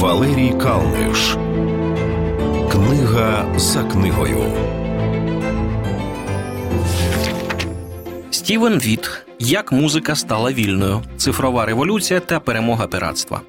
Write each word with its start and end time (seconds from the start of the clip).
Валерій 0.00 0.52
Калниш. 0.62 1.36
Книга 2.72 3.46
за 3.56 3.82
книгою. 3.82 4.38
Стівен 8.30 8.78
Віт. 8.78 9.10
Як 9.38 9.72
музика 9.72 10.14
стала 10.14 10.52
вільною. 10.52 11.02
Цифрова 11.16 11.66
революція 11.66 12.20
та 12.20 12.40
перемога 12.40 12.86
пиратства. 12.86 13.40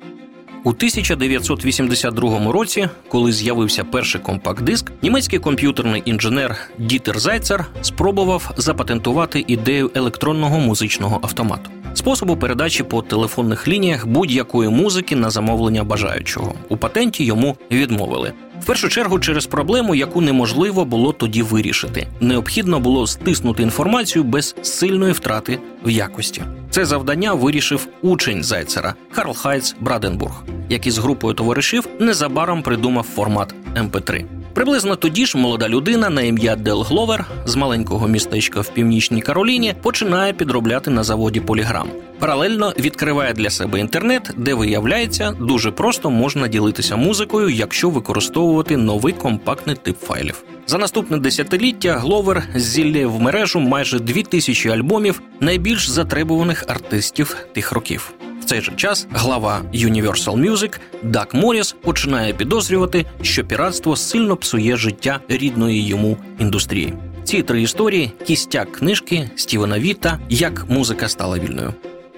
У 0.64 0.70
1982 0.70 2.52
році, 2.52 2.90
коли 3.08 3.32
з'явився 3.32 3.84
перший 3.84 4.22
компакт-диск, 4.22 4.92
німецький 5.02 5.40
комп'ютерний 5.40 6.04
інженер 6.06 6.58
Дітер 6.78 7.20
Зайцер 7.20 7.66
спробував 7.82 8.52
запатентувати 8.58 9.46
ідею 9.48 9.92
електронного 9.96 10.60
музичного 10.60 11.20
автомату 11.24 11.75
способу 11.98 12.38
передачі 12.38 12.84
по 12.84 13.02
телефонних 13.02 13.68
лініях 13.68 14.08
будь-якої 14.08 14.70
музики 14.70 15.16
на 15.16 15.30
замовлення 15.30 15.84
бажаючого. 15.84 16.54
У 16.70 16.78
патенті 16.78 17.26
йому 17.26 17.58
відмовили. 17.72 18.34
В 18.62 18.66
першу 18.66 18.90
чергу 18.90 19.20
через 19.20 19.46
проблему, 19.46 19.96
яку 19.96 20.22
неможливо 20.22 20.86
було 20.86 21.14
тоді 21.14 21.42
вирішити. 21.42 22.08
Необхідно 22.20 22.80
було 22.80 23.08
стиснути 23.08 23.64
інформацію 23.64 24.24
без 24.24 24.56
сильної 24.62 25.14
втрати 25.14 25.60
в 25.86 25.90
якості. 25.90 26.44
Це 26.70 26.86
завдання 26.86 27.34
вирішив 27.34 27.88
учень 28.02 28.44
Зайцера 28.44 28.94
Карлхайнц 29.12 29.76
Браденбург, 29.80 30.44
який 30.70 30.92
з 30.92 30.98
групою 30.98 31.34
товаришів 31.34 31.88
незабаром 32.00 32.62
придумав 32.62 33.04
формат 33.04 33.56
MP3. 33.76 34.26
Приблизно 34.56 34.96
тоді 34.96 35.26
ж 35.26 35.38
молода 35.38 35.70
людина 35.70 36.10
на 36.10 36.22
ім'я 36.22 36.56
Дел 36.56 36.82
Гловер 36.82 37.26
з 37.46 37.56
маленького 37.56 38.08
містечка 38.08 38.62
в 38.62 38.70
північній 38.70 39.22
Кароліні 39.22 39.76
починає 39.82 40.34
підробляти 40.34 40.92
на 40.92 41.04
заводі 41.04 41.40
PolyGram. 41.40 41.90
Паралельно 42.20 42.74
відкриває 42.80 43.34
для 43.34 43.50
себе 43.50 43.80
інтернет, 43.80 44.32
де 44.38 44.54
виявляється, 44.54 45.32
дуже 45.32 45.72
просто 45.72 46.10
можна 46.10 46.48
ділитися 46.48 46.96
музикою, 46.96 47.50
якщо 47.50 47.90
використовувати 47.90 48.78
новий 48.78 49.14
компактний 49.14 49.76
тип 49.76 49.98
файлів. 50.00 50.44
За 50.68 50.78
наступне 50.78 51.18
десятиліття 51.18 51.94
Гловер 51.94 52.44
зіллє 52.56 53.08
в 53.08 53.22
мережу 53.22 53.60
майже 53.60 54.00
дві 54.00 54.24
тисячі 54.24 54.70
альбомів 54.70 55.22
найбільш 55.40 55.90
затребуваних 55.90 56.66
артистів 56.68 57.38
тих 57.54 57.72
років. 57.72 58.15
Цей 58.46 58.62
же 58.62 58.72
час 58.76 59.08
глава 59.12 59.62
Universal 59.74 60.50
Music 60.50 60.80
Дак 61.04 61.34
Моріс 61.34 61.76
починає 61.82 62.34
підозрювати, 62.34 63.06
що 63.22 63.46
піратство 63.46 63.96
сильно 63.96 64.36
псує 64.38 64.78
життя 64.78 65.20
рідної 65.30 65.88
йому 65.88 66.18
індустрії. 66.40 66.94
Ці 67.24 67.44
три 67.44 67.62
історії 67.62 68.12
кістяк 68.28 68.72
книжки 68.72 69.30
Стівена 69.36 69.80
Віта 69.80 70.20
Як 70.30 70.70
музика 70.70 71.08
стала 71.08 71.40
вільною. 71.40 71.74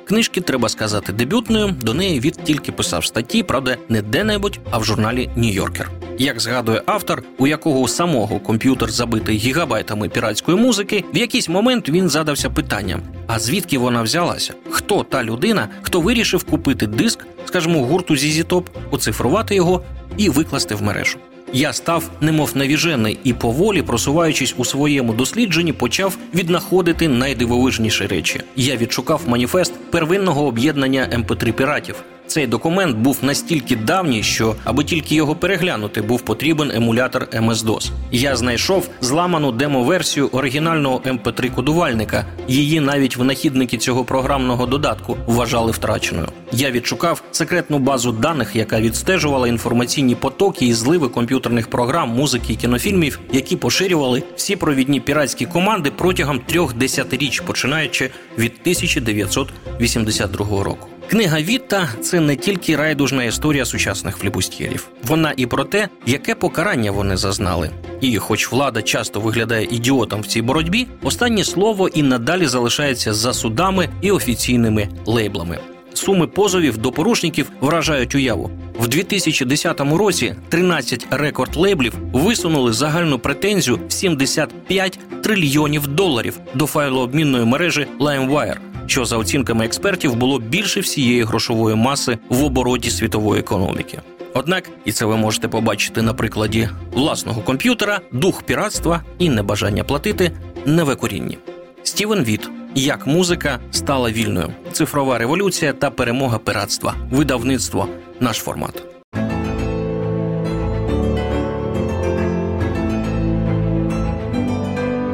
Книжки 0.08 0.42
треба 0.42 0.70
сказати 0.70 1.14
дебютною. 1.14 1.76
До 1.82 1.94
неї 1.94 2.20
Віт 2.20 2.40
тільки 2.44 2.72
писав 2.72 3.06
статті, 3.06 3.44
правда, 3.44 3.78
не 3.90 4.02
де-небудь, 4.02 4.60
а 4.72 4.78
в 4.78 4.84
журналі 4.84 5.30
Нью-Йоркер. 5.38 5.97
Як 6.20 6.40
згадує 6.40 6.82
автор, 6.86 7.24
у 7.38 7.48
якого 7.48 7.88
самого 7.88 8.40
комп'ютер 8.40 8.92
забитий 8.92 9.38
гігабайтами 9.38 10.10
піратської 10.10 10.58
музики, 10.58 11.04
в 11.14 11.18
якийсь 11.18 11.50
момент 11.50 11.90
він 11.90 12.10
задався 12.10 12.50
питанням: 12.50 13.02
а 13.28 13.40
звідки 13.40 13.78
вона 13.78 14.02
взялася? 14.02 14.54
Хто 14.70 15.04
та 15.04 15.24
людина, 15.24 15.70
хто 15.82 16.02
вирішив 16.02 16.44
купити 16.44 16.88
диск, 16.88 17.26
скажімо, 17.46 17.86
гурту 17.86 18.16
Зізі 18.16 18.44
Топ, 18.44 18.70
оцифрувати 18.92 19.56
його 19.56 19.84
і 20.18 20.30
викласти 20.30 20.76
в 20.76 20.82
мережу? 20.84 21.18
Я 21.54 21.74
став 21.74 22.10
немов 22.22 22.52
навіжений 22.56 23.20
і 23.24 23.34
поволі, 23.34 23.82
просуваючись 23.82 24.56
у 24.58 24.66
своєму 24.66 25.14
дослідженні, 25.14 25.74
почав 25.74 26.18
віднаходити 26.36 27.08
найдивовижніші 27.08 28.08
речі. 28.08 28.42
Я 28.56 28.76
відшукав 28.76 29.22
маніфест 29.28 29.74
первинного 29.92 30.46
об'єднання 30.46 31.10
МП3 31.14 31.52
піратів. 31.52 31.96
Цей 32.28 32.48
документ 32.48 32.98
був 32.98 33.18
настільки 33.22 33.76
давній, 33.76 34.24
що 34.24 34.56
аби 34.64 34.84
тільки 34.84 35.16
його 35.16 35.36
переглянути, 35.36 36.02
був 36.02 36.22
потрібен 36.22 36.72
емулятор 36.72 37.24
MS-DOS. 37.24 37.92
Я 38.12 38.36
знайшов 38.36 38.90
зламану 39.02 39.52
демо-версію 39.52 40.28
оригінального 40.28 41.00
mp3 41.00 41.56
кодувальника. 41.56 42.26
Її 42.48 42.80
навіть 42.80 43.18
винахідники 43.18 43.78
цього 43.78 44.06
програмного 44.06 44.66
додатку 44.66 45.18
вважали 45.26 45.72
втраченою. 45.72 46.28
Я 46.52 46.72
відшукав 46.72 47.24
секретну 47.32 47.80
базу 47.80 48.12
даних, 48.12 48.56
яка 48.56 48.82
відстежувала 48.82 49.48
інформаційні 49.48 50.16
потоки 50.16 50.66
і 50.66 50.74
зливи 50.74 51.10
комп'ютерних 51.10 51.70
програм, 51.70 52.10
музики 52.10 52.54
і 52.54 52.56
кінофільмів, 52.56 53.20
які 53.32 53.56
поширювали 53.56 54.24
всі 54.36 54.56
провідні 54.56 55.00
піратські 55.00 55.46
команди 55.46 55.92
протягом 55.92 56.40
трьох 56.40 56.74
десятиріч, 56.74 57.40
починаючи 57.40 58.10
від 58.38 58.54
1982 58.62 60.64
року. 60.64 60.88
Книга 61.10 61.42
Вітта 61.42 61.90
це 62.02 62.20
не 62.20 62.36
тільки 62.36 62.76
райдужна 62.76 63.24
історія 63.24 63.66
сучасних 63.66 64.18
флібустєрів. 64.18 64.88
Вона 65.04 65.34
і 65.38 65.46
про 65.46 65.64
те, 65.64 65.90
яке 66.06 66.36
покарання 66.36 66.92
вони 66.92 67.18
зазнали. 67.18 67.70
І, 68.02 68.18
хоч 68.18 68.52
влада 68.52 68.82
часто 68.82 69.20
виглядає 69.20 69.68
ідіотом 69.72 70.22
в 70.22 70.28
цій 70.28 70.42
боротьбі, 70.42 70.88
останнє 71.04 71.44
слово 71.44 71.88
і 71.88 72.04
надалі 72.04 72.46
залишається 72.46 73.14
за 73.14 73.34
судами 73.34 73.90
і 74.02 74.12
офіційними 74.12 74.90
лейблами. 75.06 75.58
Суми 75.94 76.28
позовів 76.28 76.78
до 76.78 76.92
порушників 76.92 77.52
вражають 77.62 78.16
уяву 78.16 78.52
в 78.80 78.88
2010 78.88 79.80
році. 79.80 80.36
13 80.50 81.08
рекорд 81.12 81.56
лейблів 81.56 81.94
висунули 82.14 82.74
загальну 82.74 83.20
претензію 83.20 83.80
в 83.88 83.92
75 83.92 85.00
трильйонів 85.24 85.88
доларів 85.88 86.40
до 86.54 86.66
файлообмінної 86.66 87.46
мережі 87.46 87.88
LimeWire 88.00 88.58
що 88.88 89.06
за 89.06 89.18
оцінками 89.18 89.66
експертів 89.66 90.16
було 90.16 90.40
більше 90.40 90.80
всієї 90.80 91.24
грошової 91.24 91.76
маси 91.76 92.18
в 92.30 92.44
обороті 92.44 92.90
світової 92.90 93.40
економіки. 93.40 94.00
Однак, 94.34 94.70
і 94.86 94.92
це 94.92 95.06
ви 95.06 95.18
можете 95.18 95.48
побачити 95.48 96.02
на 96.02 96.14
прикладі 96.14 96.70
власного 96.94 97.42
комп'ютера, 97.42 98.02
дух 98.12 98.44
піратства 98.44 99.04
і 99.20 99.30
небажання 99.30 99.84
платити 99.84 100.32
невикорінні. 100.66 101.38
Стівен 101.84 102.24
Віт. 102.24 102.50
Як 102.76 103.08
музика 103.08 103.60
стала 103.72 104.12
вільною, 104.12 104.54
цифрова 104.72 105.18
революція 105.18 105.74
та 105.74 105.90
перемога 105.90 106.38
пиратства, 106.38 106.96
видавництво, 107.12 107.88
наш 108.20 108.38
формат. 108.38 108.84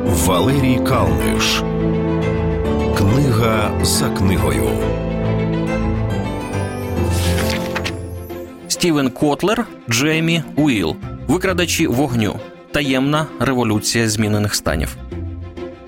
Валерій 0.06 0.80
Калниш 0.88 1.64
Книга 3.44 3.86
за 3.86 4.10
книгою. 4.10 4.70
Стівен 8.68 9.10
Котлер, 9.10 9.68
Джеймі 9.90 10.44
Уіл. 10.56 10.96
Викрадачі 11.28 11.88
вогню. 11.88 12.40
Таємна 12.72 13.26
революція 13.40 14.10
змінених 14.10 14.56
станів. 14.56 14.98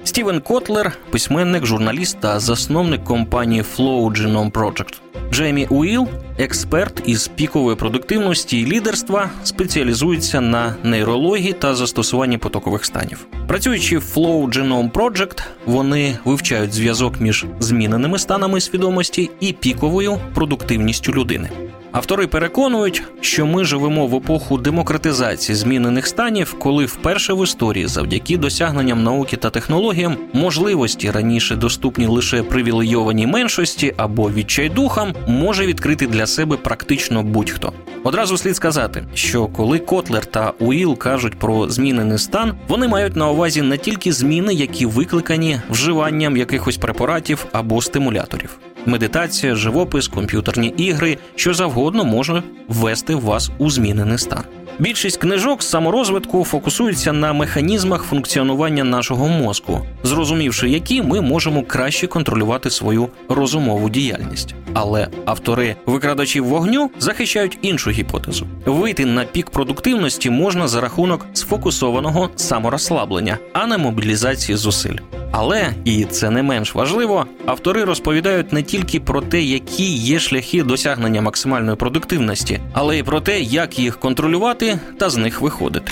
Стівен 0.03 0.41
Котлер, 0.41 0.97
письменник, 1.09 1.65
журналіст 1.65 2.19
та 2.19 2.39
засновник 2.39 3.03
компанії 3.03 3.61
Flow 3.61 4.11
Genome 4.11 4.51
Project. 4.51 5.04
Джеймі 5.31 5.67
Уіл, 5.69 6.07
експерт 6.37 7.01
із 7.05 7.27
пікової 7.27 7.75
продуктивності 7.75 8.59
і 8.59 8.65
лідерства, 8.65 9.29
спеціалізується 9.43 10.41
на 10.41 10.75
нейрології 10.83 11.53
та 11.53 11.75
застосуванні 11.75 12.37
потокових 12.37 12.85
станів. 12.85 13.27
Працюючи 13.47 13.97
в 13.97 14.03
Flow 14.15 14.49
Genome 14.49 14.91
Project, 14.91 15.41
вони 15.65 16.17
вивчають 16.25 16.73
зв'язок 16.73 17.21
між 17.21 17.45
зміненими 17.59 18.19
станами 18.19 18.61
свідомості 18.61 19.29
і 19.39 19.53
піковою 19.53 20.17
продуктивністю 20.33 21.11
людини. 21.13 21.49
Автори 21.95 22.27
переконують, 22.27 23.03
що 23.21 23.45
ми 23.45 23.63
живемо 23.63 24.07
в 24.07 24.15
епоху 24.15 24.57
демократизації 24.57 25.55
змінених 25.55 26.07
станів, 26.07 26.55
коли 26.59 26.85
вперше 26.85 27.33
в 27.33 27.43
історії, 27.43 27.87
завдяки 27.87 28.37
досягненням 28.37 29.03
науки 29.03 29.37
та 29.37 29.49
технологіям, 29.49 30.17
можливості 30.33 31.11
раніше 31.11 31.55
доступні 31.55 32.07
лише 32.07 32.43
привілейованій 32.43 33.27
меншості 33.27 33.93
або 33.97 34.31
відчайдухам, 34.31 35.13
може 35.27 35.65
відкрити 35.65 36.07
для 36.07 36.25
себе 36.25 36.57
практично 36.57 37.23
будь-хто. 37.23 37.73
Одразу 38.03 38.37
слід 38.37 38.55
сказати, 38.55 39.03
що 39.13 39.47
коли 39.47 39.79
Котлер 39.79 40.25
та 40.25 40.53
Уіл 40.59 40.97
кажуть 40.97 41.39
про 41.39 41.69
змінений 41.69 42.17
стан, 42.17 42.53
вони 42.67 42.87
мають 42.87 43.15
на 43.15 43.29
увазі 43.29 43.61
не 43.61 43.77
тільки 43.77 44.11
зміни, 44.11 44.53
які 44.53 44.85
викликані 44.85 45.59
вживанням 45.69 46.37
якихось 46.37 46.77
препаратів 46.77 47.45
або 47.51 47.81
стимуляторів 47.81 48.59
медитація, 48.85 49.55
живопис, 49.55 50.07
комп'ютерні 50.07 50.67
ігри, 50.67 51.17
що 51.35 51.53
завгодно 51.53 52.05
може 52.05 52.43
ввести 52.67 53.15
вас 53.15 53.51
у 53.57 53.69
змінений 53.69 54.17
стан. 54.17 54.43
Більшість 54.79 55.17
книжок 55.17 55.63
з 55.63 55.69
саморозвитку 55.69 56.43
фокусуються 56.43 57.13
на 57.13 57.33
механізмах 57.33 58.03
функціонування 58.03 58.83
нашого 58.83 59.27
мозку, 59.27 59.81
зрозумівши, 60.03 60.69
які 60.69 61.01
ми 61.01 61.21
можемо 61.21 61.63
краще 61.63 62.07
контролювати 62.07 62.69
свою 62.69 63.09
розумову 63.29 63.89
діяльність. 63.89 64.55
Але 64.73 65.07
автори 65.25 65.75
викрадачів 65.85 66.45
вогню 66.45 66.91
захищають 66.99 67.57
іншу 67.61 67.91
гіпотезу: 67.91 68.47
вийти 68.65 69.05
на 69.05 69.23
пік 69.23 69.49
продуктивності 69.49 70.29
можна 70.29 70.67
за 70.67 70.81
рахунок 70.81 71.25
сфокусованого 71.33 72.29
саморозслаблення, 72.35 73.37
а 73.53 73.67
не 73.67 73.77
мобілізації 73.77 74.55
зусиль. 74.57 74.97
Але 75.37 75.73
і 75.85 76.05
це 76.05 76.29
не 76.29 76.43
менш 76.43 76.75
важливо, 76.75 77.25
автори 77.45 77.83
розповідають 77.83 78.53
не 78.53 78.63
тільки 78.63 78.99
про 78.99 79.21
те, 79.21 79.41
які 79.41 79.93
є 79.93 80.19
шляхи 80.19 80.63
досягнення 80.63 81.21
максимальної 81.21 81.77
продуктивності, 81.77 82.59
але 82.73 82.97
й 82.97 83.03
про 83.03 83.21
те, 83.21 83.39
як 83.39 83.79
їх 83.79 83.99
контролювати 83.99 84.79
та 84.97 85.09
з 85.09 85.17
них 85.17 85.41
виходити. 85.41 85.91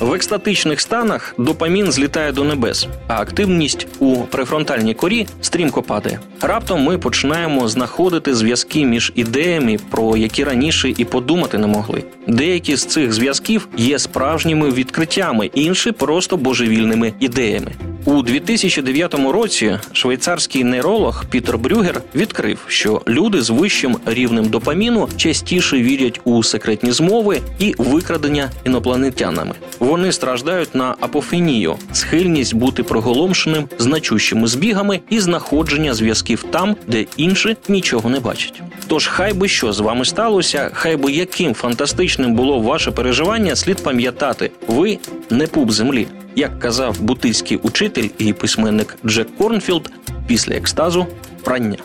В 0.00 0.12
екстатичних 0.12 0.80
станах 0.80 1.34
допамін 1.38 1.92
злітає 1.92 2.32
до 2.32 2.44
небес, 2.44 2.86
а 3.08 3.20
активність 3.20 3.86
у 3.98 4.16
префронтальній 4.16 4.94
корі 4.94 5.26
стрімко 5.40 5.82
падає. 5.82 6.20
Раптом 6.40 6.82
ми 6.82 6.98
починаємо 6.98 7.68
знаходити 7.68 8.34
зв'язки 8.34 8.84
між 8.84 9.12
ідеями, 9.14 9.76
про 9.90 10.16
які 10.16 10.44
раніше 10.44 10.94
і 10.96 11.04
подумати 11.04 11.58
не 11.58 11.66
могли. 11.66 12.04
Деякі 12.26 12.76
з 12.76 12.84
цих 12.84 13.12
зв'язків 13.12 13.68
є 13.76 13.98
справжніми 13.98 14.70
відкриттями, 14.70 15.50
інші 15.54 15.92
просто 15.92 16.36
божевільними 16.36 17.12
ідеями. 17.20 17.72
У 18.04 18.22
2009 18.22 19.14
році 19.14 19.78
швейцарський 19.92 20.64
нейролог 20.64 21.24
Пітер 21.30 21.58
Брюгер 21.58 22.02
відкрив, 22.14 22.58
що 22.66 23.02
люди 23.08 23.42
з 23.42 23.50
вищим 23.50 23.96
рівнем 24.06 24.48
допаміну 24.48 25.08
частіше 25.16 25.76
вірять 25.76 26.20
у 26.24 26.42
секретні 26.42 26.92
змови 26.92 27.40
і 27.58 27.74
викрадення 27.78 28.50
інопланетянами. 28.64 29.54
Вони 29.78 30.12
страждають 30.12 30.74
на 30.74 30.94
апофенію, 31.00 31.76
схильність 31.92 32.54
бути 32.54 32.82
проголомшеним 32.82 33.68
значущими 33.78 34.46
збігами 34.46 35.00
і 35.10 35.20
знаходження 35.20 35.94
зв'язків 35.94 36.44
там, 36.50 36.76
де 36.86 37.06
інші 37.16 37.56
нічого 37.68 38.10
не 38.10 38.20
бачать. 38.20 38.62
Тож, 38.86 39.06
хай 39.06 39.32
би 39.32 39.48
що 39.48 39.72
з 39.72 39.80
вами 39.80 40.04
сталося, 40.04 40.70
хай 40.72 40.96
би 40.96 41.12
яким 41.12 41.54
фантастичним 41.54 42.34
було 42.34 42.60
ваше 42.60 42.90
переживання, 42.90 43.56
слід 43.56 43.82
пам'ятати, 43.82 44.50
ви 44.68 44.98
не 45.30 45.46
пуп 45.46 45.70
землі. 45.70 46.06
Як 46.36 46.58
казав 46.58 47.00
буддійський 47.00 47.56
учитель 47.56 48.08
і 48.18 48.32
письменник 48.32 48.96
Джек 49.06 49.36
Корнфілд, 49.38 49.90
після 50.26 50.54
екстазу 50.54 51.06
прання. 51.44 51.78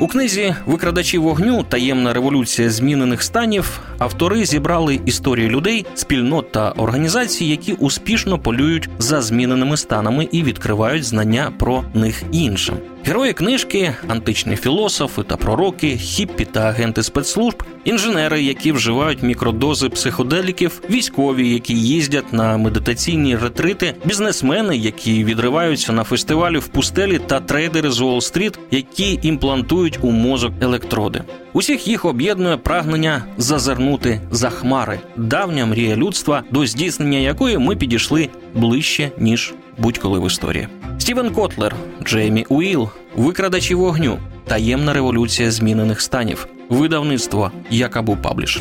У 0.00 0.06
книзі 0.06 0.54
Викрадачі 0.66 1.18
вогню 1.18 1.62
таємна 1.62 2.12
революція 2.12 2.70
змінених 2.70 3.22
станів 3.22 3.80
автори 4.04 4.44
зібрали 4.44 5.00
історії 5.06 5.48
людей, 5.48 5.86
спільнот 5.94 6.52
та 6.52 6.70
організацій, 6.70 7.44
які 7.44 7.72
успішно 7.72 8.38
полюють 8.38 8.88
за 8.98 9.22
зміненими 9.22 9.76
станами 9.76 10.28
і 10.32 10.42
відкривають 10.42 11.04
знання 11.04 11.52
про 11.58 11.84
них 11.94 12.22
іншим. 12.32 12.76
Герої 13.06 13.32
книжки, 13.32 13.94
античні 14.08 14.56
філософи 14.56 15.22
та 15.22 15.36
пророки, 15.36 15.96
хіппі 15.96 16.44
та 16.44 16.60
агенти 16.60 17.02
спецслужб, 17.02 17.62
інженери, 17.84 18.42
які 18.42 18.72
вживають 18.72 19.22
мікродози 19.22 19.88
психоделіків, 19.88 20.80
військові, 20.90 21.48
які 21.48 21.74
їздять 21.74 22.32
на 22.32 22.56
медитаційні 22.56 23.36
ретрити, 23.36 23.94
бізнесмени, 24.04 24.76
які 24.76 25.24
відриваються 25.24 25.92
на 25.92 26.04
фестивалі 26.04 26.58
в 26.58 26.68
пустелі, 26.68 27.18
та 27.18 27.40
трейдери 27.40 27.90
з 27.90 28.00
Уолл-стріт, 28.00 28.58
які 28.70 29.18
імплантують 29.22 29.98
у 30.02 30.10
мозок 30.10 30.52
електроди. 30.60 31.22
Усіх 31.52 31.88
їх 31.88 32.04
об'єднує 32.04 32.56
прагнення 32.56 33.24
зазирнути 33.38 33.93
за 34.30 34.50
хмари, 34.50 35.00
давня 35.16 35.66
мрія 35.66 35.96
людства, 35.96 36.42
до 36.50 36.66
здійснення 36.66 37.18
якої 37.18 37.58
ми 37.58 37.76
підійшли 37.76 38.28
ближче 38.54 39.10
ніж 39.18 39.54
будь-коли 39.78 40.18
в 40.18 40.26
історії. 40.26 40.68
Стівен 40.98 41.30
Котлер, 41.30 41.74
Джеймі 42.04 42.46
Уіл, 42.48 42.88
викрадачі 43.16 43.74
вогню, 43.74 44.18
таємна 44.46 44.92
революція 44.92 45.50
змінених 45.50 46.00
станів, 46.00 46.46
видавництво 46.68 47.50
Yakaboo 47.70 48.16
Publishing. 48.16 48.60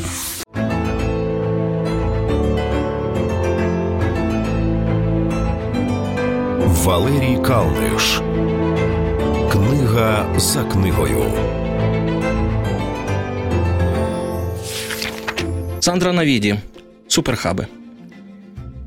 Валерій 6.84 7.38
Калниш. 7.46 8.22
Книга 9.52 10.26
за 10.38 10.64
книгою. 10.64 11.24
Сандра 15.84 16.14
Навіді. 16.14 16.56
Суперхаби. 17.08 17.68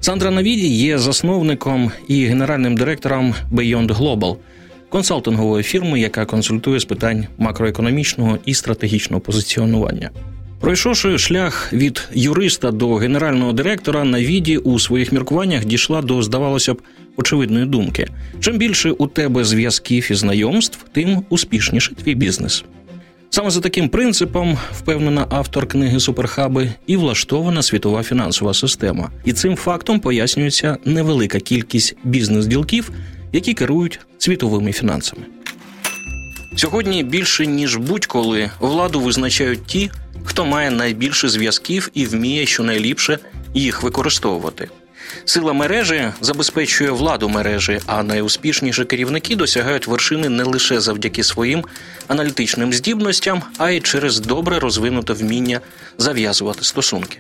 Сандра 0.00 0.30
Навіді 0.30 0.68
є 0.68 0.98
засновником 0.98 1.90
і 2.08 2.24
генеральним 2.24 2.76
директором 2.76 3.34
Beyond 3.52 3.86
Global, 3.86 4.36
консалтингової 4.88 5.64
фірми, 5.64 6.00
яка 6.00 6.24
консультує 6.24 6.80
з 6.80 6.84
питань 6.84 7.26
макроекономічного 7.38 8.38
і 8.44 8.54
стратегічного 8.54 9.20
позиціонування. 9.20 10.10
Пройшовши 10.60 11.18
шлях 11.18 11.72
від 11.72 12.08
юриста 12.14 12.70
до 12.70 12.94
генерального 12.94 13.52
директора, 13.52 14.04
Навіді 14.04 14.58
у 14.58 14.78
своїх 14.78 15.12
міркуваннях 15.12 15.64
дійшла 15.64 16.02
до, 16.02 16.22
здавалося 16.22 16.74
б, 16.74 16.82
очевидної 17.16 17.66
думки: 17.66 18.08
чим 18.40 18.58
більше 18.58 18.90
у 18.90 19.06
тебе 19.06 19.44
зв'язків 19.44 20.08
і 20.10 20.14
знайомств, 20.14 20.84
тим 20.92 21.24
успішніше 21.28 21.94
твій 21.94 22.14
бізнес. 22.14 22.64
Саме 23.36 23.50
за 23.50 23.60
таким 23.60 23.88
принципом 23.88 24.58
впевнена 24.72 25.26
автор 25.30 25.66
книги 25.68 26.00
Суперхаби 26.00 26.72
і 26.86 26.96
влаштована 26.96 27.62
світова 27.62 28.02
фінансова 28.02 28.54
система. 28.54 29.10
І 29.24 29.32
цим 29.32 29.56
фактом 29.56 30.00
пояснюється 30.00 30.76
невелика 30.84 31.40
кількість 31.40 31.96
бізнес-ділків, 32.04 32.90
які 33.32 33.54
керують 33.54 34.00
світовими 34.18 34.72
фінансами. 34.72 35.22
Сьогодні 36.56 37.02
більше 37.02 37.46
ніж 37.46 37.76
будь-коли 37.76 38.50
владу 38.60 39.00
визначають 39.00 39.66
ті, 39.66 39.90
хто 40.24 40.46
має 40.46 40.70
найбільше 40.70 41.28
зв'язків 41.28 41.90
і 41.94 42.06
вміє 42.06 42.46
щонайліпше 42.46 43.18
їх 43.54 43.82
використовувати. 43.82 44.68
Сила 45.24 45.52
мережі 45.52 46.12
забезпечує 46.20 46.90
владу 46.90 47.28
мережі, 47.28 47.80
а 47.86 48.02
найуспішніші 48.02 48.84
керівники 48.84 49.36
досягають 49.36 49.86
вершини 49.86 50.28
не 50.28 50.44
лише 50.44 50.80
завдяки 50.80 51.24
своїм 51.24 51.64
аналітичним 52.08 52.72
здібностям, 52.72 53.42
а 53.58 53.70
й 53.70 53.80
через 53.80 54.20
добре 54.20 54.58
розвинуте 54.58 55.12
вміння 55.12 55.60
зав'язувати 55.98 56.64
стосунки. 56.64 57.18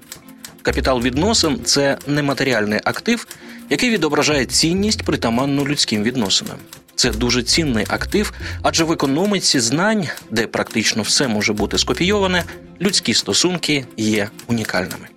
Капітал 0.62 1.02
відносин 1.02 1.60
це 1.64 1.98
нематеріальний 2.06 2.80
актив, 2.84 3.26
який 3.70 3.90
відображає 3.90 4.44
цінність 4.46 5.02
притаманну 5.02 5.66
людським 5.66 6.02
відносинам. 6.02 6.56
Це 6.94 7.10
дуже 7.10 7.42
цінний 7.42 7.86
актив, 7.88 8.32
адже 8.62 8.84
в 8.84 8.92
економіці 8.92 9.60
знань, 9.60 10.08
де 10.30 10.46
практично 10.46 11.02
все 11.02 11.28
може 11.28 11.52
бути 11.52 11.78
скопійоване, 11.78 12.44
людські 12.80 13.14
стосунки 13.14 13.86
є 13.96 14.28
унікальними. 14.46 15.15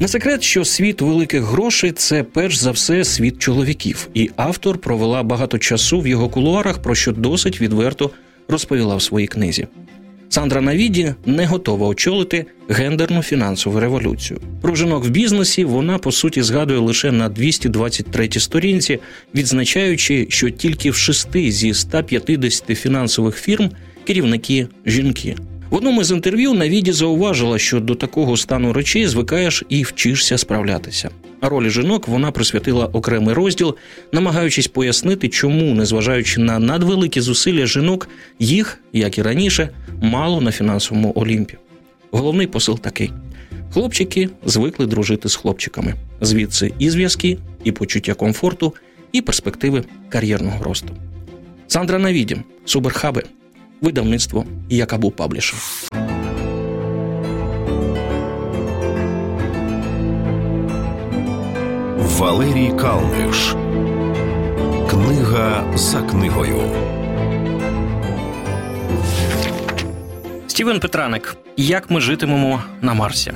Не 0.00 0.08
секрет, 0.08 0.42
що 0.42 0.64
світ 0.64 1.00
великих 1.00 1.42
грошей 1.42 1.92
це 1.92 2.22
перш 2.22 2.56
за 2.56 2.70
все 2.70 3.04
світ 3.04 3.38
чоловіків, 3.38 4.08
і 4.14 4.30
автор 4.36 4.78
провела 4.78 5.22
багато 5.22 5.58
часу 5.58 6.00
в 6.00 6.06
його 6.06 6.28
кулуарах, 6.28 6.78
про 6.78 6.94
що 6.94 7.12
досить 7.12 7.60
відверто 7.60 8.10
розповіла 8.48 8.96
в 8.96 9.02
своїй 9.02 9.26
книзі. 9.26 9.66
Сандра 10.28 10.60
Навіді 10.60 11.14
не 11.26 11.46
готова 11.46 11.86
очолити 11.86 12.46
гендерну 12.68 13.22
фінансову 13.22 13.80
революцію. 13.80 14.40
Про 14.62 14.74
жінок 14.74 15.04
в 15.04 15.08
бізнесі 15.08 15.64
вона 15.64 15.98
по 15.98 16.12
суті 16.12 16.42
згадує 16.42 16.78
лише 16.78 17.12
на 17.12 17.28
223 17.28 18.30
сторінці, 18.30 18.98
відзначаючи, 19.34 20.26
що 20.30 20.50
тільки 20.50 20.90
в 20.90 20.94
шести 20.94 21.52
зі 21.52 21.74
150 21.74 22.78
фінансових 22.78 23.36
фірм 23.36 23.70
керівники 24.04 24.68
жінки. 24.86 25.36
В 25.70 25.74
одному 25.74 26.04
з 26.04 26.10
інтерв'ю 26.10 26.54
Навіді 26.54 26.92
зауважила, 26.92 27.58
що 27.58 27.80
до 27.80 27.94
такого 27.94 28.36
стану 28.36 28.72
речей 28.72 29.06
звикаєш 29.06 29.64
і 29.68 29.82
вчишся 29.82 30.38
справлятися. 30.38 31.10
А 31.40 31.48
ролі 31.48 31.70
жінок 31.70 32.08
вона 32.08 32.30
присвятила 32.30 32.86
окремий 32.86 33.34
розділ, 33.34 33.76
намагаючись 34.12 34.68
пояснити, 34.68 35.28
чому, 35.28 35.74
незважаючи 35.74 36.40
на 36.40 36.58
надвеликі 36.58 37.20
зусилля 37.20 37.66
жінок, 37.66 38.08
їх, 38.38 38.80
як 38.92 39.18
і 39.18 39.22
раніше, 39.22 39.68
мало 40.02 40.40
на 40.40 40.52
фінансовому 40.52 41.12
олімпі. 41.16 41.56
Головний 42.10 42.46
посил 42.46 42.78
такий: 42.78 43.10
хлопчики 43.72 44.28
звикли 44.44 44.86
дружити 44.86 45.28
з 45.28 45.36
хлопчиками, 45.36 45.94
звідси 46.20 46.72
і 46.78 46.90
зв'язки, 46.90 47.38
і 47.64 47.72
почуття 47.72 48.14
комфорту, 48.14 48.74
і 49.12 49.20
перспективи 49.20 49.84
кар'єрного 50.08 50.64
росту. 50.64 50.88
Сандра 51.66 51.98
Навіді, 51.98 52.36
Суберхаби 52.64 53.22
видавництво 53.80 54.44
Якабу 54.68 55.10
Паблішер. 55.10 55.58
Валерій 61.98 62.72
Калниш. 62.80 63.54
Книга 64.90 65.64
за 65.74 66.02
книгою. 66.02 66.60
Стівен 70.46 70.80
Петраник. 70.80 71.36
Як 71.56 71.90
ми 71.90 72.00
житимемо 72.00 72.62
на 72.82 72.94
Марсі? 72.94 73.32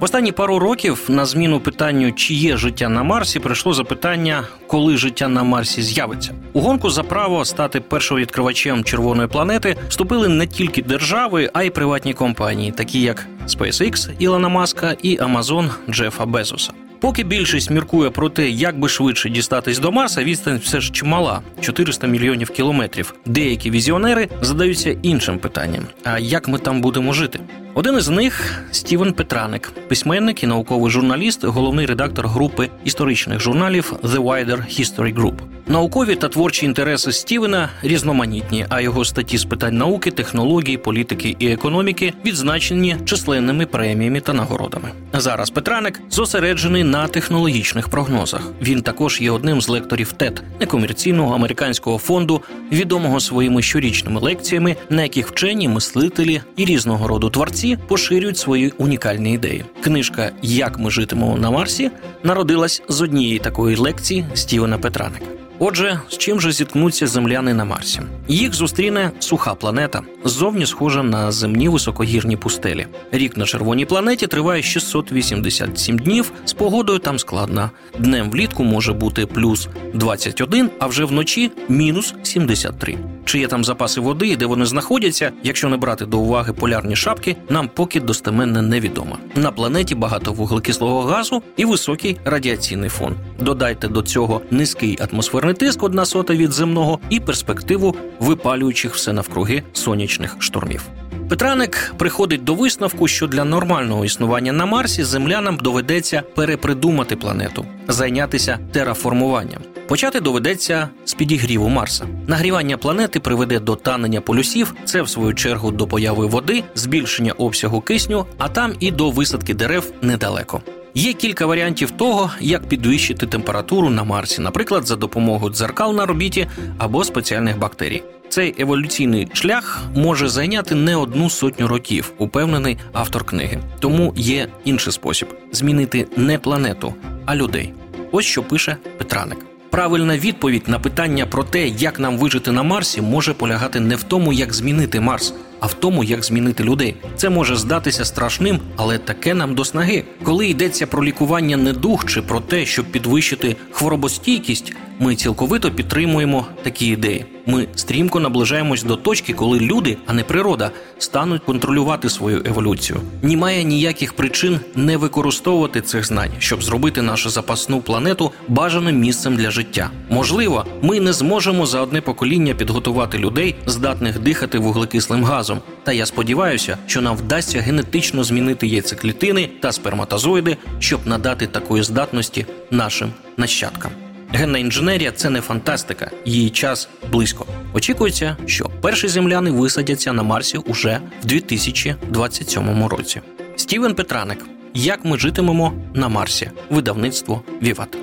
Останні 0.00 0.32
пару 0.32 0.58
років 0.58 1.04
на 1.08 1.26
зміну 1.26 1.60
питанню, 1.60 2.12
чи 2.12 2.34
є 2.34 2.56
життя 2.56 2.88
на 2.88 3.02
Марсі, 3.02 3.40
прийшло 3.40 3.74
запитання, 3.74 4.44
коли 4.66 4.96
життя 4.96 5.28
на 5.28 5.42
Марсі 5.42 5.82
з'явиться. 5.82 6.34
У 6.52 6.60
гонку 6.60 6.90
за 6.90 7.02
право 7.02 7.44
стати 7.44 7.80
першовідкривачем 7.80 8.84
червоної 8.84 9.28
планети 9.28 9.76
вступили 9.88 10.28
не 10.28 10.46
тільки 10.46 10.82
держави, 10.82 11.50
а 11.52 11.62
й 11.62 11.70
приватні 11.70 12.14
компанії, 12.14 12.72
такі 12.72 13.00
як 13.00 13.26
SpaceX 13.46 14.10
Ілона 14.18 14.48
Маска 14.48 14.96
і 15.02 15.18
Amazon 15.18 15.70
Джефа 15.90 16.26
Безоса. 16.26 16.72
Поки 17.00 17.24
більшість 17.24 17.70
міркує 17.70 18.10
про 18.10 18.28
те, 18.28 18.48
як 18.48 18.78
би 18.78 18.88
швидше 18.88 19.30
дістатись 19.30 19.78
до 19.78 19.92
Марса, 19.92 20.24
відстань 20.24 20.60
все 20.64 20.80
ж 20.80 20.92
чимала 20.92 21.40
400 21.60 22.06
мільйонів 22.06 22.50
кілометрів. 22.50 23.14
Деякі 23.26 23.70
візіонери 23.70 24.28
задаються 24.40 24.96
іншим 25.02 25.38
питанням: 25.38 25.86
а 26.04 26.18
як 26.18 26.48
ми 26.48 26.58
там 26.58 26.80
будемо 26.80 27.12
жити? 27.12 27.40
Один 27.76 27.96
із 27.98 28.08
них 28.08 28.62
Стівен 28.70 29.12
Петраник, 29.12 29.72
письменник 29.88 30.42
і 30.42 30.46
науковий 30.46 30.90
журналіст, 30.90 31.44
головний 31.44 31.86
редактор 31.86 32.28
групи 32.28 32.70
історичних 32.84 33.40
журналів 33.40 33.92
The 34.02 34.22
Wider 34.22 34.80
History 34.80 35.14
Group. 35.14 35.34
Наукові 35.66 36.14
та 36.14 36.28
творчі 36.28 36.66
інтереси 36.66 37.12
Стівена 37.12 37.68
різноманітні, 37.82 38.66
а 38.68 38.80
його 38.80 39.04
статті 39.04 39.38
з 39.38 39.44
питань 39.44 39.76
науки, 39.76 40.10
технології, 40.10 40.76
політики 40.76 41.36
і 41.38 41.46
економіки 41.46 42.12
відзначені 42.24 42.96
численними 43.04 43.66
преміями 43.66 44.20
та 44.20 44.32
нагородами. 44.32 44.90
Зараз 45.12 45.50
Петраник 45.50 46.00
зосереджений 46.10 46.84
на 46.84 47.06
технологічних 47.06 47.88
прогнозах. 47.88 48.40
Він 48.62 48.82
також 48.82 49.20
є 49.20 49.30
одним 49.30 49.60
з 49.60 49.68
лекторів 49.68 50.12
ТЕД 50.12 50.42
некомерційного 50.60 51.34
американського 51.34 51.98
фонду, 51.98 52.42
відомого 52.72 53.20
своїми 53.20 53.62
щорічними 53.62 54.20
лекціями, 54.20 54.76
на 54.90 55.02
яких 55.02 55.28
вчені 55.28 55.68
мислителі 55.68 56.40
і 56.56 56.64
різного 56.64 57.08
роду 57.08 57.30
творці 57.30 57.63
поширюють 57.88 58.38
свої 58.38 58.72
унікальні 58.78 59.32
ідеї. 59.34 59.64
Книжка 59.80 60.30
Як 60.42 60.78
ми 60.78 60.90
житимемо 60.90 61.36
на 61.36 61.50
Марсі 61.50 61.90
народилась 62.22 62.82
з 62.88 63.02
однієї 63.02 63.38
такої 63.38 63.76
лекції 63.76 64.24
Стівена 64.34 64.78
Петраника. 64.78 65.26
Отже, 65.58 66.00
з 66.08 66.18
чим 66.18 66.40
же 66.40 66.52
зіткнуться 66.52 67.06
земляни 67.06 67.54
на 67.54 67.64
Марсі? 67.64 68.00
Їх 68.28 68.54
зустріне 68.54 69.10
суха 69.18 69.54
планета, 69.54 70.02
ззовні 70.24 70.66
схожа 70.66 71.02
на 71.02 71.32
земні 71.32 71.68
високогірні 71.68 72.36
пустелі. 72.36 72.86
Рік 73.12 73.36
на 73.36 73.44
червоній 73.44 73.84
планеті 73.84 74.26
триває 74.26 74.62
687 74.62 75.98
днів. 75.98 76.32
З 76.44 76.52
погодою 76.52 76.98
там 76.98 77.18
складна. 77.18 77.70
Днем 77.98 78.30
влітку 78.30 78.64
може 78.64 78.92
бути 78.92 79.26
плюс 79.26 79.68
21, 79.94 80.70
а 80.78 80.86
вже 80.86 81.04
вночі 81.04 81.50
мінус 81.68 82.14
73. 82.22 82.98
Чи 83.24 83.38
є 83.38 83.46
там 83.46 83.64
запаси 83.64 84.00
води 84.00 84.28
і 84.28 84.36
де 84.36 84.46
вони 84.46 84.66
знаходяться, 84.66 85.32
якщо 85.42 85.68
не 85.68 85.76
брати 85.76 86.06
до 86.06 86.18
уваги 86.18 86.52
полярні 86.52 86.96
шапки, 86.96 87.36
нам 87.48 87.70
поки 87.74 88.00
достеменно 88.00 88.62
невідомо. 88.62 89.18
На 89.34 89.50
планеті 89.50 89.94
багато 89.94 90.32
вуглекислого 90.32 91.02
газу 91.02 91.42
і 91.56 91.64
високий 91.64 92.16
радіаційний 92.24 92.90
фон. 92.90 93.14
Додайте 93.40 93.88
до 93.88 94.02
цього 94.02 94.40
низький 94.50 94.98
атмосферний 95.12 95.54
тиск 95.54 95.82
одна 95.82 96.04
сота 96.04 96.34
від 96.34 96.52
земного 96.52 96.98
і 97.10 97.20
перспективу 97.20 97.96
випалюючих 98.20 98.94
все 98.94 99.12
навкруги 99.12 99.62
сонячних 99.72 100.36
штормів. 100.38 100.82
Петраник 101.28 101.94
приходить 101.98 102.44
до 102.44 102.54
висновку, 102.54 103.08
що 103.08 103.26
для 103.26 103.44
нормального 103.44 104.04
існування 104.04 104.52
на 104.52 104.66
Марсі 104.66 105.04
землянам 105.04 105.56
доведеться 105.56 106.22
перепридумати 106.34 107.16
планету, 107.16 107.66
зайнятися 107.88 108.58
тераформуванням. 108.72 109.62
Почати 109.88 110.20
доведеться 110.20 110.88
з 111.14 111.16
підігріву 111.16 111.68
Марса. 111.68 112.06
Нагрівання 112.26 112.76
планети 112.76 113.20
приведе 113.20 113.60
до 113.60 113.76
танення 113.76 114.20
полюсів, 114.20 114.74
це 114.84 115.02
в 115.02 115.08
свою 115.08 115.34
чергу 115.34 115.70
до 115.70 115.86
появи 115.86 116.26
води, 116.26 116.64
збільшення 116.74 117.32
обсягу 117.32 117.80
кисню, 117.80 118.26
а 118.38 118.48
там 118.48 118.72
і 118.80 118.90
до 118.90 119.10
висадки 119.10 119.54
дерев 119.54 119.92
недалеко. 120.02 120.62
Є 120.94 121.12
кілька 121.12 121.46
варіантів 121.46 121.90
того, 121.90 122.30
як 122.40 122.68
підвищити 122.68 123.26
температуру 123.26 123.90
на 123.90 124.04
Марсі, 124.04 124.42
наприклад, 124.42 124.86
за 124.86 124.96
допомогою 124.96 125.52
дзеркал 125.52 125.94
на 125.94 126.02
орбіті 126.02 126.46
або 126.78 127.04
спеціальних 127.04 127.58
бактерій. 127.58 128.02
Цей 128.28 128.54
еволюційний 128.58 129.28
шлях 129.32 129.82
може 129.94 130.28
зайняти 130.28 130.74
не 130.74 130.96
одну 130.96 131.30
сотню 131.30 131.68
років, 131.68 132.12
упевнений 132.18 132.76
автор 132.92 133.24
книги. 133.24 133.60
Тому 133.80 134.12
є 134.16 134.48
інший 134.64 134.92
спосіб 134.92 135.28
змінити 135.52 136.06
не 136.16 136.38
планету, 136.38 136.94
а 137.26 137.36
людей. 137.36 137.72
Ось 138.12 138.24
що 138.24 138.42
пише 138.42 138.76
Петраник. 138.98 139.53
Правильна 139.74 140.18
відповідь 140.18 140.68
на 140.68 140.78
питання 140.78 141.26
про 141.26 141.44
те, 141.44 141.68
як 141.68 142.00
нам 142.00 142.18
вижити 142.18 142.52
на 142.52 142.62
Марсі, 142.62 143.00
може 143.00 143.34
полягати 143.34 143.80
не 143.80 143.96
в 143.96 144.02
тому, 144.02 144.32
як 144.32 144.54
змінити 144.54 145.00
Марс, 145.00 145.34
а 145.60 145.66
в 145.66 145.74
тому, 145.74 146.04
як 146.04 146.24
змінити 146.24 146.64
людей. 146.64 146.96
Це 147.16 147.30
може 147.30 147.56
здатися 147.56 148.04
страшним, 148.04 148.60
але 148.76 148.98
таке 148.98 149.34
нам 149.34 149.54
до 149.54 149.64
снаги. 149.64 150.04
Коли 150.22 150.48
йдеться 150.48 150.86
про 150.86 151.04
лікування 151.04 151.56
недуг 151.56 152.04
чи 152.04 152.22
про 152.22 152.40
те, 152.40 152.66
щоб 152.66 152.86
підвищити 152.86 153.56
хворобостійкість, 153.70 154.72
ми 154.98 155.16
цілковито 155.16 155.70
підтримуємо 155.70 156.46
такі 156.62 156.86
ідеї. 156.86 157.33
Ми 157.46 157.66
стрімко 157.74 158.20
наближаємось 158.20 158.82
до 158.82 158.96
точки, 158.96 159.32
коли 159.32 159.60
люди, 159.60 159.96
а 160.06 160.12
не 160.12 160.24
природа, 160.24 160.70
стануть 160.98 161.42
контролювати 161.42 162.10
свою 162.10 162.42
еволюцію. 162.44 163.00
Немає 163.22 163.64
ніяких 163.64 164.12
причин 164.12 164.60
не 164.74 164.96
використовувати 164.96 165.80
цих 165.80 166.06
знань, 166.06 166.30
щоб 166.38 166.62
зробити 166.62 167.02
нашу 167.02 167.30
запасну 167.30 167.80
планету 167.80 168.32
бажаним 168.48 168.98
місцем 168.98 169.36
для 169.36 169.50
життя. 169.50 169.90
Можливо, 170.10 170.66
ми 170.82 171.00
не 171.00 171.12
зможемо 171.12 171.66
за 171.66 171.80
одне 171.80 172.00
покоління 172.00 172.54
підготувати 172.54 173.18
людей, 173.18 173.54
здатних 173.66 174.18
дихати 174.18 174.58
вуглекислим 174.58 175.24
газом. 175.24 175.58
Та 175.82 175.92
я 175.92 176.06
сподіваюся, 176.06 176.78
що 176.86 177.00
нам 177.00 177.16
вдасться 177.16 177.60
генетично 177.60 178.24
змінити 178.24 178.66
яйцеклітини 178.66 179.50
та 179.60 179.72
сперматозоїди, 179.72 180.56
щоб 180.78 181.00
надати 181.06 181.46
такої 181.46 181.82
здатності 181.82 182.46
нашим 182.70 183.12
нащадкам. 183.36 184.03
Генна 184.34 184.58
інженерія 184.58 185.12
це 185.12 185.30
не 185.30 185.40
фантастика, 185.40 186.10
її 186.24 186.50
час 186.50 186.88
близько. 187.12 187.46
Очікується, 187.74 188.36
що 188.46 188.70
перші 188.80 189.08
земляни 189.08 189.50
висадяться 189.50 190.12
на 190.12 190.22
Марсі 190.22 190.58
уже 190.58 191.00
в 191.22 191.26
2027 191.26 192.86
році. 192.86 193.20
Стівен 193.56 193.94
Петраник. 193.94 194.38
Як 194.74 195.04
ми 195.04 195.18
житимемо 195.18 195.72
на 195.94 196.08
Марсі? 196.08 196.50
Видавництво 196.70 197.42
Віват. 197.62 197.96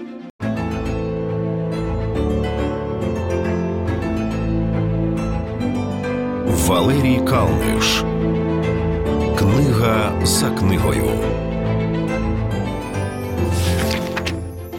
Валерій 6.48 7.22
Калниш. 7.30 8.04
Книга 9.40 10.26
за 10.26 10.50
книгою. 10.50 11.10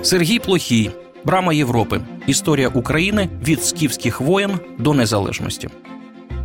Сергій 0.03 0.39
Плохій. 0.39 0.91
Брама 1.25 1.53
Європи. 1.53 2.01
Історія 2.27 2.69
України 2.69 3.29
від 3.47 3.65
скіфських 3.65 4.21
воєн 4.21 4.51
до 4.79 4.95
незалежності. 4.95 5.69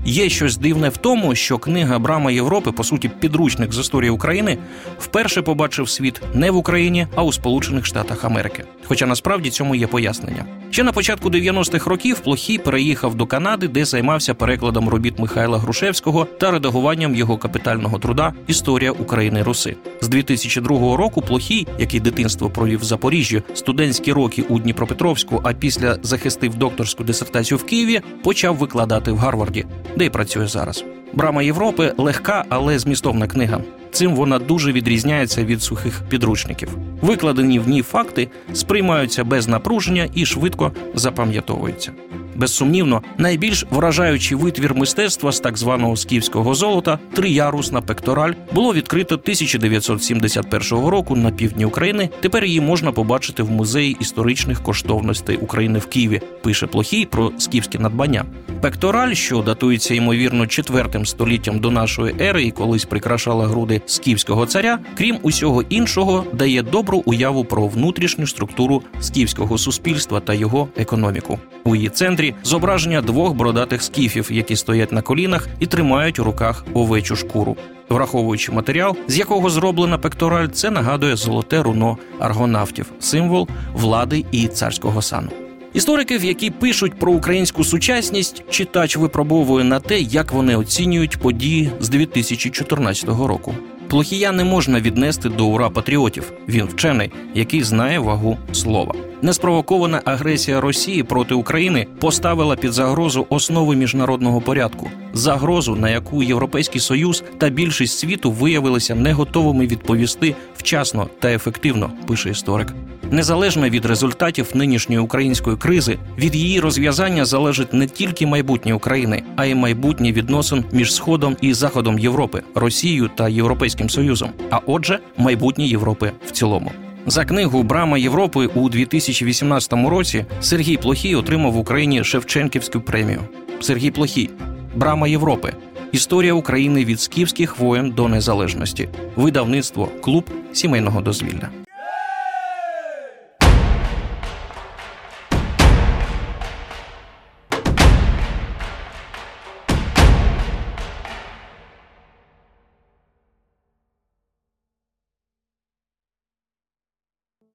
Є 0.10 0.30
щось 0.30 0.58
дивне 0.58 0.90
в 0.90 0.98
тому, 0.98 1.36
що 1.36 1.58
книга 1.58 2.00
Брама 2.00 2.32
Європи, 2.32 2.72
по 2.72 2.84
суті, 2.84 3.10
підручник 3.20 3.74
з 3.74 3.80
історії 3.80 4.10
України, 4.10 4.58
вперше 5.00 5.42
побачив 5.42 5.90
світ 5.90 6.22
не 6.34 6.52
в 6.52 6.56
Україні, 6.56 7.08
а 7.16 7.24
у 7.24 7.34
Сполучених 7.34 7.86
Штатах 7.86 8.26
Америки. 8.26 8.64
Хоча 8.86 9.06
насправді 9.06 9.50
цьому 9.50 9.76
є 9.76 9.88
пояснення. 9.88 10.46
Ще 10.72 10.84
на 10.84 10.92
початку 10.92 11.30
90-х 11.30 11.90
років 11.90 12.20
Плохій 12.20 12.58
переїхав 12.58 13.16
до 13.16 13.26
Канади, 13.26 13.68
де 13.68 13.86
займався 13.86 14.34
перекладом 14.34 14.90
робіт 14.90 15.20
Михайла 15.20 15.58
Грушевського 15.58 16.26
та 16.26 16.52
редагуванням 16.52 17.16
його 17.16 17.38
капітального 17.38 18.00
труда 18.00 18.34
Історія 18.48 18.92
України 18.92 19.44
Руси. 19.44 19.76
З 20.02 20.08
2002 20.08 20.98
року 20.98 21.22
Плохій, 21.22 21.68
який 21.80 22.00
дитинство 22.00 22.50
провів 22.50 22.80
в 22.80 22.84
Запоріжжі, 22.84 23.42
студентські 23.54 24.14
роки 24.14 24.42
у 24.50 24.60
Дніпропетровську, 24.60 25.42
а 25.44 25.54
після 25.54 25.98
захистив 26.04 26.56
докторську 26.56 27.04
дисертацію 27.04 27.58
в 27.58 27.64
Києві, 27.64 28.02
почав 28.24 28.56
викладати 28.56 29.12
в 29.12 29.18
Гарварді, 29.18 29.66
де 29.98 30.06
й 30.06 30.10
працює 30.10 30.48
зараз. 30.48 30.84
Брама 31.14 31.44
Європи 31.44 31.94
легка, 31.98 32.46
але 32.50 32.80
змістовна 32.80 33.28
книга. 33.28 33.62
Цим 33.92 34.16
вона 34.16 34.40
дуже 34.40 34.72
відрізняється 34.72 35.44
від 35.44 35.62
сухих 35.62 36.02
підручників. 36.10 36.70
Викладені 37.02 37.60
в 37.60 37.70
ній 37.70 37.82
факти 37.82 38.28
сприймаються 38.54 39.24
без 39.24 39.48
напруження 39.48 40.10
і 40.14 40.26
швидко 40.26 40.72
запам'ятовуються. 40.94 41.92
Безсумнівно, 42.38 43.02
найбільш 43.18 43.66
вражаючий 43.70 44.38
витвір 44.38 44.76
мистецтва 44.76 45.32
з 45.32 45.40
так 45.40 45.58
званого 45.58 45.96
скіфського 45.96 46.56
золота 46.56 47.00
триярусна 47.14 47.82
пектораль 47.82 48.34
було 48.52 48.74
відкрито 48.74 49.16
1971 49.16 50.86
року 50.86 51.16
на 51.16 51.32
півдні 51.32 51.66
України. 51.66 52.10
Тепер 52.20 52.46
її 52.46 52.62
можна 52.62 52.92
побачити 52.92 53.44
в 53.44 53.52
музеї 53.52 53.98
історичних 54.00 54.64
коштовностей 54.64 55.38
України 55.38 55.80
в 55.80 55.86
Києві. 55.86 56.22
Пише 56.44 56.68
Плохій 56.68 57.06
про 57.06 57.32
скіфське 57.38 57.80
надбання. 57.80 58.26
Пектораль, 58.62 59.14
що 59.14 59.42
датується 59.42 59.96
ймовірно 59.96 60.48
четвертим 60.48 61.06
століттям 61.06 61.60
до 61.60 61.72
нашої 61.72 62.16
ери 62.20 62.44
і 62.44 62.52
колись 62.52 62.86
прикрашала 62.86 63.48
груди 63.48 63.82
скіфського 63.86 64.46
царя, 64.46 64.80
крім 64.98 65.18
усього 65.22 65.64
іншого, 65.70 66.26
дає 66.34 66.64
добру 66.64 67.04
уяву 67.06 67.46
про 67.46 67.68
внутрішню 67.68 68.28
структуру 68.28 68.84
скіфського 69.00 69.58
суспільства 69.58 70.20
та 70.20 70.34
його 70.34 70.70
економіку. 70.78 71.40
У 71.64 71.76
її 71.76 71.90
центрі 71.90 72.27
зображення 72.44 73.02
двох 73.02 73.34
бородатих 73.34 73.84
скіфів, 73.84 74.30
які 74.32 74.56
стоять 74.56 74.92
на 74.92 75.02
колінах 75.02 75.48
і 75.60 75.66
тримають 75.66 76.20
у 76.20 76.24
руках 76.24 76.66
овечу 76.74 77.16
шкуру. 77.16 77.58
Враховуючи 77.90 78.52
матеріал, 78.52 78.96
з 79.08 79.18
якого 79.18 79.50
зроблена 79.50 79.98
пектораль, 79.98 80.48
це 80.48 80.70
нагадує 80.70 81.16
золоте 81.16 81.64
руно 81.64 81.98
аргонавтів, 82.20 82.92
символ 83.00 83.48
влади 83.74 84.26
і 84.32 84.48
царського 84.48 85.02
сану. 85.02 85.30
Істориків, 85.74 86.26
які 86.26 86.50
пишуть 86.50 87.00
про 87.00 87.12
українську 87.12 87.64
сучасність, 87.64 88.44
читач 88.50 88.98
випробовує 88.98 89.64
на 89.64 89.80
те, 89.80 90.00
як 90.00 90.32
вони 90.32 90.56
оцінюють 90.56 91.18
події 91.18 91.72
з 91.80 91.90
2014 91.90 93.10
року. 93.10 93.56
Плохія 93.88 94.32
не 94.32 94.44
можна 94.44 94.82
віднести 94.82 95.30
до 95.30 95.46
ура 95.46 95.70
патріотів. 95.70 96.32
Він 96.48 96.66
вчений, 96.66 97.12
який 97.34 97.64
знає 97.64 98.00
вагу 98.00 98.38
слова. 98.52 98.94
Неспровокована 99.22 100.02
агресія 100.06 100.62
Росії 100.62 101.04
проти 101.04 101.34
України 101.34 101.88
поставила 102.00 102.56
під 102.56 102.74
загрозу 102.74 103.26
основи 103.30 103.76
міжнародного 103.76 104.42
порядку, 104.42 104.90
загрозу, 105.14 105.76
на 105.76 105.90
яку 105.90 106.24
Європейський 106.24 106.82
Союз 106.82 107.24
та 107.38 107.50
більшість 107.50 108.00
світу 108.00 108.32
виявилися 108.32 108.96
не 108.96 109.14
готовими 109.14 109.68
відповісти 109.68 110.36
вчасно 110.58 111.08
та 111.20 111.32
ефективно, 111.32 111.92
пише 112.08 112.30
історик. 112.30 112.74
Незалежно 113.12 113.70
від 113.70 113.86
результатів 113.86 114.48
нинішньої 114.54 115.00
української 115.00 115.58
кризи, 115.58 115.98
від 116.18 116.36
її 116.36 116.60
розв'язання 116.60 117.26
залежить 117.26 117.74
не 117.74 117.88
тільки 117.88 118.28
майбутнє 118.28 118.74
України, 118.74 119.24
а 119.36 119.46
й 119.46 119.56
майбутнє 119.56 120.12
відносин 120.12 120.66
між 120.72 120.94
Сходом 120.94 121.38
і 121.42 121.54
Заходом 121.54 122.00
Європи, 122.00 122.42
Росією 122.56 123.10
та 123.16 123.30
Європейським 123.30 123.90
Союзом, 123.90 124.30
а 124.52 124.60
отже, 124.66 125.00
майбутнє 125.18 125.66
Європи 125.66 126.12
в 126.26 126.32
цілому. 126.32 126.72
За 127.10 127.26
книгу 127.26 127.64
Брама 127.64 127.98
Європи 127.98 128.50
у 128.56 128.70
2018 128.70 129.74
році 129.74 130.26
Сергій 130.42 130.78
Плохій 130.78 131.16
отримав 131.16 131.52
в 131.52 131.58
Україні 131.58 132.04
Шевченківську 132.04 132.82
премію. 132.82 133.22
Сергій 133.62 133.92
Плохій 133.92 134.30
Брама 134.76 135.08
Європи. 135.08 135.54
Історія 135.92 136.34
України 136.34 136.86
від 136.86 137.00
скіфських 137.02 137.60
воєн 137.60 137.92
до 137.92 138.08
незалежності. 138.08 138.90
Видавництво 139.16 139.90
Клуб 140.02 140.30
сімейного 140.54 141.02
дозвілля. 141.02 141.50